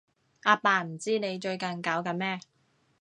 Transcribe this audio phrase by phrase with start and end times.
[0.45, 2.39] 阿爸唔知你最近搞緊咩